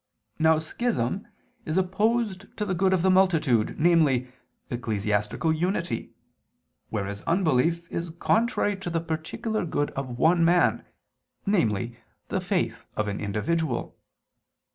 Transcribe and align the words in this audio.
Now 0.39 0.57
schism 0.57 1.27
is 1.63 1.77
opposed 1.77 2.47
to 2.57 2.65
the 2.65 2.73
good 2.73 2.91
of 2.91 3.03
the 3.03 3.11
multitude, 3.11 3.79
namely, 3.79 4.31
ecclesiastical 4.71 5.53
unity, 5.53 6.15
whereas 6.89 7.21
unbelief 7.27 7.85
is 7.91 8.09
contrary 8.09 8.75
to 8.77 8.89
the 8.89 8.99
particular 8.99 9.63
good 9.63 9.91
of 9.91 10.17
one 10.17 10.43
man, 10.43 10.83
namely 11.45 11.99
the 12.29 12.41
faith 12.41 12.87
of 12.95 13.07
an 13.07 13.19
individual. 13.19 13.95